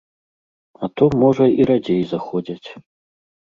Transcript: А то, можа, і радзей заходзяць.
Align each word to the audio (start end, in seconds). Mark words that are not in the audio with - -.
А 0.83 0.89
то, 1.01 1.09
можа, 1.23 1.45
і 1.59 1.69
радзей 1.73 2.03
заходзяць. 2.17 2.67